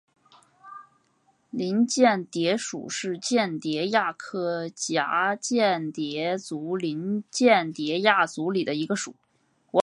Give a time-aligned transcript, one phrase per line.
[1.51, 9.15] 林蚬蝶属是蚬蝶亚科蛱蚬蝶族林蚬蝶亚族里的一个属。